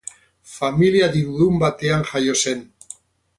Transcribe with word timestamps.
Familia 0.53 1.09
dirudun 1.17 1.61
batean 1.65 2.09
jaio 2.13 2.35
zen. 2.41 2.65